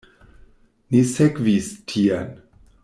[0.95, 2.27] Ni sekvis tien.